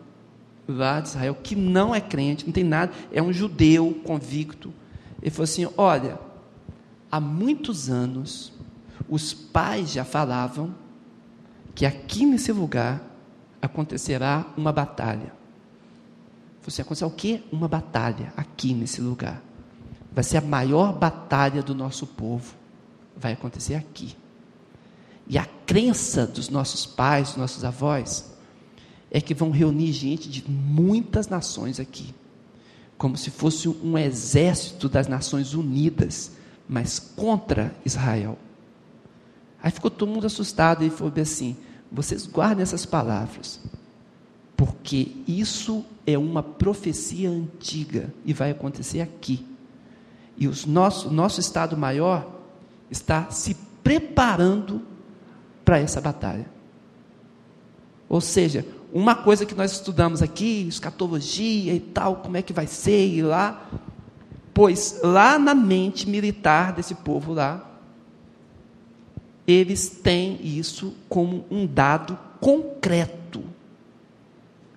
[0.71, 4.73] lá de Israel, que não é crente, não tem nada, é um judeu convicto.
[5.21, 6.19] Ele falou assim: Olha,
[7.11, 8.53] há muitos anos,
[9.07, 10.73] os pais já falavam
[11.75, 13.01] que aqui nesse lugar
[13.61, 15.33] acontecerá uma batalha.
[16.63, 17.41] Você acontecerá o quê?
[17.51, 19.41] Uma batalha aqui nesse lugar.
[20.11, 22.53] Vai ser a maior batalha do nosso povo.
[23.15, 24.15] Vai acontecer aqui.
[25.27, 28.33] E a crença dos nossos pais, dos nossos avós,
[29.11, 32.13] é que vão reunir gente de muitas nações aqui,
[32.97, 36.31] como se fosse um exército das Nações Unidas,
[36.67, 38.37] mas contra Israel.
[39.61, 41.57] Aí ficou todo mundo assustado e falou assim:
[41.91, 43.59] vocês guardem essas palavras,
[44.55, 49.45] porque isso é uma profecia antiga e vai acontecer aqui.
[50.37, 52.39] E o nosso, nosso Estado Maior
[52.89, 54.81] está se preparando
[55.65, 56.49] para essa batalha.
[58.07, 62.67] Ou seja, uma coisa que nós estudamos aqui, escatologia e tal, como é que vai
[62.67, 63.69] ser e lá,
[64.53, 67.65] pois lá na mente militar desse povo lá,
[69.47, 73.43] eles têm isso como um dado concreto.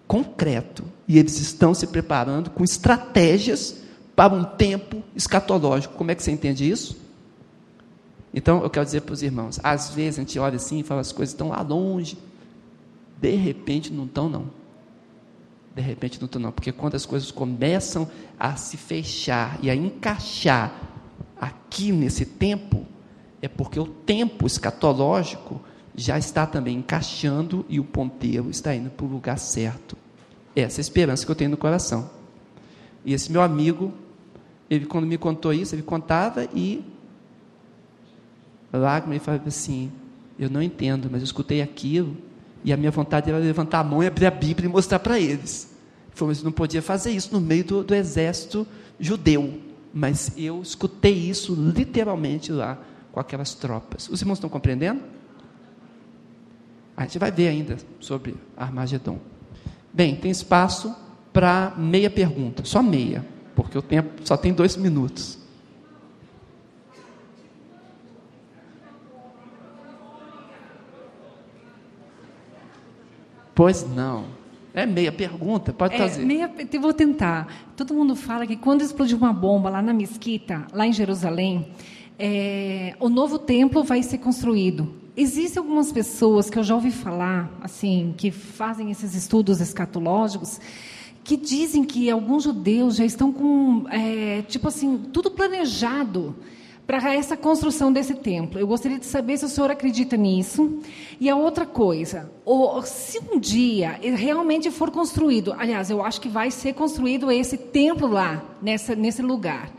[0.07, 0.85] Concreto.
[1.09, 3.83] E eles estão se preparando com estratégias
[4.15, 5.95] para um tempo escatológico.
[5.95, 7.01] Como é que você entende isso?
[8.33, 11.01] Então, eu quero dizer para os irmãos: às vezes a gente olha assim e fala
[11.01, 12.17] as coisas estão lá longe
[13.23, 14.51] de repente não estão, não.
[15.77, 16.51] De repente não estão, não.
[16.51, 20.75] Porque quando as coisas começam a se fechar e a encaixar
[21.41, 22.85] aqui nesse tempo,
[23.41, 25.61] é porque o tempo escatológico
[25.95, 29.97] já está também encaixando e o ponteiro está indo para o lugar certo.
[30.57, 32.11] Essa é a esperança que eu tenho no coração.
[33.05, 33.93] E esse meu amigo,
[34.69, 36.85] ele quando me contou isso, ele contava e
[38.73, 39.93] lágrima, ele falava assim:
[40.37, 42.17] Eu não entendo, mas eu escutei aquilo
[42.65, 45.19] e a minha vontade era levantar a mão e abrir a Bíblia e mostrar para
[45.19, 45.71] eles.
[46.13, 48.67] Foi, mas não podia fazer isso no meio do, do exército
[48.99, 49.61] judeu.
[49.93, 52.79] Mas eu escutei isso literalmente lá
[53.11, 54.09] com aquelas tropas.
[54.09, 55.01] Os irmãos estão compreendendo?
[56.97, 59.19] A gente vai ver ainda sobre Armagedon.
[59.93, 60.95] Bem, tem espaço
[61.33, 63.25] para meia pergunta, só meia,
[63.57, 65.39] porque o tempo só tem dois minutos.
[73.63, 74.25] Pois não.
[74.75, 76.25] É meia pergunta, pode É, fazer.
[76.25, 77.71] meia, eu vou tentar.
[77.77, 81.69] Todo mundo fala que quando explodiu uma bomba lá na mesquita, lá em Jerusalém,
[82.19, 84.93] é, o novo templo vai ser construído.
[85.17, 90.61] Existem algumas pessoas que eu já ouvi falar, assim, que fazem esses estudos escatológicos,
[91.23, 96.35] que dizem que alguns judeus já estão com, é, tipo assim, tudo planejado
[96.87, 98.59] para essa construção desse templo.
[98.59, 100.81] Eu gostaria de saber se o senhor acredita nisso.
[101.21, 106.29] E a outra coisa, o- se um dia realmente for construído, aliás, eu acho que
[106.29, 109.71] vai ser construído esse templo lá, nessa, nesse lugar.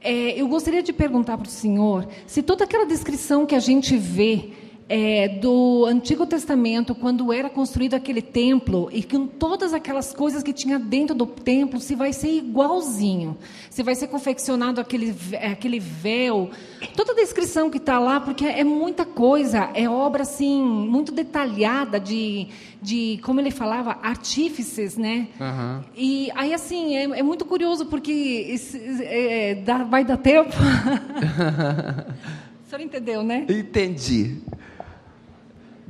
[0.00, 3.96] É, eu gostaria de perguntar para o senhor se toda aquela descrição que a gente
[3.96, 4.50] vê
[4.88, 10.52] é, do Antigo Testamento, quando era construído aquele templo, e com todas aquelas coisas que
[10.52, 13.36] tinha dentro do templo, se vai ser igualzinho.
[13.70, 16.50] Se vai ser confeccionado aquele, vé- aquele véu,
[16.94, 21.98] toda a descrição que está lá, porque é muita coisa, é obra assim, muito detalhada
[21.98, 22.48] de,
[22.82, 25.28] de como ele falava, artífices, né?
[25.40, 25.84] Aham.
[25.96, 28.12] E aí, assim, é, é muito curioso, porque
[28.50, 30.50] esse- é, dá- vai dar tempo.
[32.66, 33.46] o senhor entendeu, né?
[33.48, 34.36] Entendi.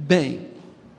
[0.05, 0.49] Bem,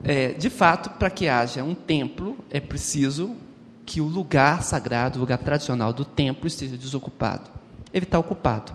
[0.02, 3.36] é, de fato, para que haja um templo, é preciso
[3.84, 7.50] que o lugar sagrado, o lugar tradicional do templo esteja desocupado.
[7.92, 8.72] Ele está ocupado.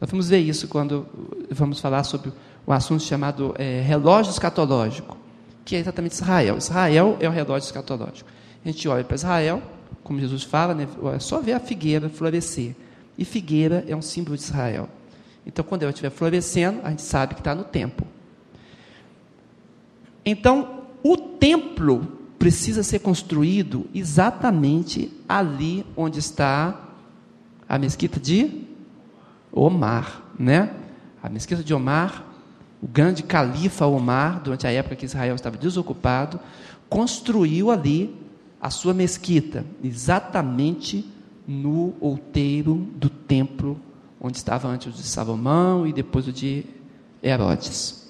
[0.00, 1.08] Nós vamos ver isso quando
[1.50, 2.32] vamos falar sobre
[2.64, 5.18] o assunto chamado é, relógio escatológico,
[5.64, 6.56] que é exatamente Israel.
[6.56, 8.30] Israel é o relógio escatológico.
[8.64, 9.60] A gente olha para Israel,
[10.04, 12.76] como Jesus fala, né, é só ver a figueira florescer.
[13.18, 14.88] E figueira é um símbolo de Israel.
[15.44, 18.13] Então, quando ela estiver florescendo, a gente sabe que está no tempo.
[20.24, 22.06] Então, o templo
[22.38, 26.80] precisa ser construído exatamente ali onde está
[27.68, 28.62] a mesquita de
[29.52, 30.74] Omar, né?
[31.22, 32.24] A mesquita de Omar,
[32.82, 36.38] o grande califa Omar, durante a época que Israel estava desocupado,
[36.88, 38.14] construiu ali
[38.60, 41.04] a sua mesquita, exatamente
[41.46, 43.78] no outeiro do templo
[44.20, 46.64] onde estava antes o de Salomão e depois o de
[47.22, 48.03] Herodes.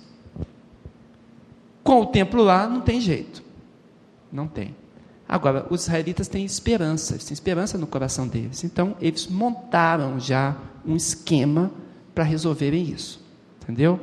[1.84, 3.42] Com o templo lá, não tem jeito.
[4.32, 4.74] Não tem.
[5.28, 8.64] Agora, os israelitas têm esperança, têm esperança no coração deles.
[8.64, 11.70] Então, eles montaram já um esquema
[12.14, 13.22] para resolverem isso.
[13.62, 14.00] Entendeu?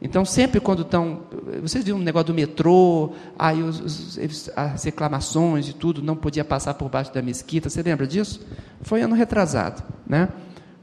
[0.00, 1.20] Então, sempre quando estão.
[1.62, 3.80] Vocês viram um negócio do metrô, aí os,
[4.18, 7.68] os- as reclamações e tudo, não podia passar por baixo da mesquita.
[7.70, 8.40] Você lembra disso?
[8.82, 9.82] Foi ano retrasado.
[10.06, 10.28] Né?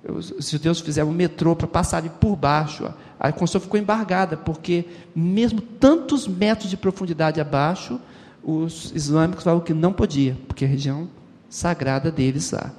[0.07, 2.91] Os, os judeus fizeram um metrô para passarem por baixo.
[3.24, 4.84] A construção ficou embargada, porque,
[5.15, 7.97] mesmo tantos metros de profundidade abaixo,
[8.43, 11.07] os islâmicos falaram que não podia, porque é a região
[11.49, 12.74] sagrada deles lá.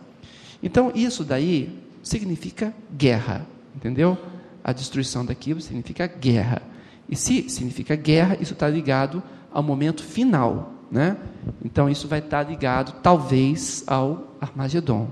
[0.63, 4.19] Então, isso daí significa guerra, entendeu?
[4.63, 6.61] A destruição daquilo significa guerra.
[7.09, 11.17] E se significa guerra, isso está ligado ao momento final, né?
[11.65, 15.09] Então, isso vai estar ligado, talvez, ao Armagedon,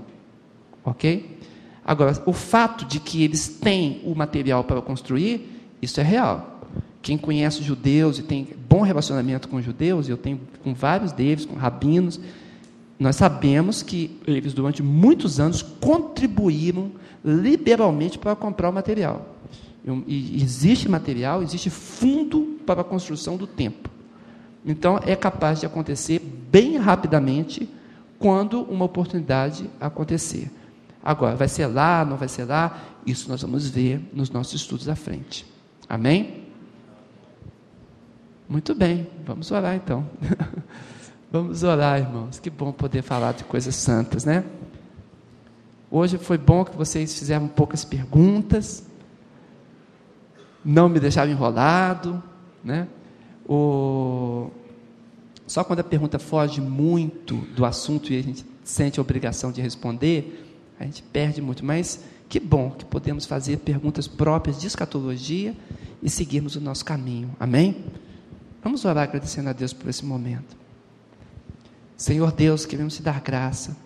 [0.85, 1.32] ok?
[1.85, 6.61] Agora, o fato de que eles têm o material para construir, isso é real.
[7.01, 11.55] Quem conhece judeus e tem bom relacionamento com judeus, eu tenho com vários deles, com
[11.55, 12.19] rabinos,
[12.97, 16.91] nós sabemos que eles, durante muitos anos, contribuíram
[17.23, 19.35] liberalmente para comprar o material.
[20.07, 23.91] E existe material, existe fundo para a construção do templo.
[24.65, 26.19] Então, é capaz de acontecer
[26.49, 27.67] bem rapidamente
[28.17, 30.49] quando uma oportunidade acontecer.
[31.03, 32.81] Agora, vai ser lá, não vai ser lá?
[33.05, 35.45] Isso nós vamos ver nos nossos estudos à frente.
[35.89, 36.43] Amém?
[38.47, 40.07] Muito bem, vamos orar então.
[41.31, 42.39] vamos orar, irmãos.
[42.39, 44.45] Que bom poder falar de coisas santas, né?
[45.91, 48.83] Hoje foi bom que vocês fizeram poucas perguntas,
[50.63, 52.23] não me deixaram enrolado,
[52.63, 52.87] né?
[53.47, 54.49] O...
[55.45, 59.61] Só quando a pergunta foge muito do assunto e a gente sente a obrigação de
[59.61, 60.42] responder,
[60.79, 61.63] a gente perde muito.
[61.65, 65.55] Mas que bom que podemos fazer perguntas próprias de escatologia
[66.01, 67.35] e seguirmos o nosso caminho.
[67.39, 67.85] Amém?
[68.63, 70.57] Vamos orar agradecendo a Deus por esse momento.
[71.95, 73.77] Senhor Deus, queremos te dar graça,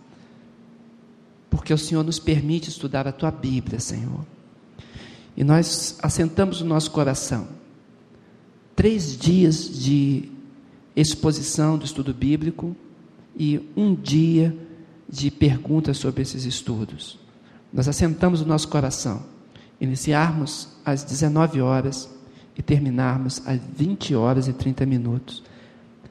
[1.50, 4.26] porque o Senhor nos permite estudar a tua Bíblia, Senhor.
[5.36, 7.48] E nós assentamos no nosso coração
[8.76, 10.32] três dias de
[10.96, 12.76] exposição do estudo bíblico
[13.36, 14.56] e um dia
[15.10, 17.20] de perguntas sobre esses estudos.
[17.72, 19.24] Nós assentamos o nosso coração,
[19.80, 22.10] iniciarmos às 19 horas
[22.58, 25.44] e terminarmos às 20 horas e 30 minutos.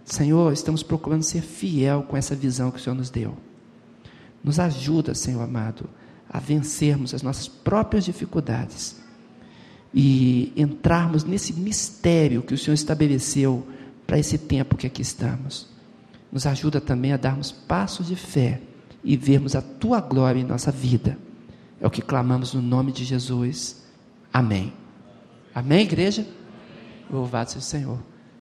[0.05, 3.37] Senhor, estamos procurando ser fiel com essa visão que o Senhor nos deu.
[4.43, 5.89] Nos ajuda, Senhor amado,
[6.29, 8.97] a vencermos as nossas próprias dificuldades
[9.93, 13.67] e entrarmos nesse mistério que o Senhor estabeleceu
[14.07, 15.67] para esse tempo que aqui estamos.
[16.31, 18.61] Nos ajuda também a darmos passos de fé
[19.07, 21.17] e vermos a tua glória em nossa vida.
[21.81, 23.85] É o que clamamos no nome de Jesus.
[24.33, 24.73] Amém.
[25.55, 26.27] Amém, igreja?
[27.09, 28.16] Louvado seja o Senhor.